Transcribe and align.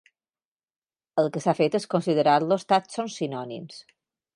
El 1.25 1.29
que 1.35 1.43
s'ha 1.45 1.55
fet 1.61 1.77
és 1.81 1.87
considerar-los 1.95 2.69
tàxons 2.75 3.23
sinònims. 3.23 3.83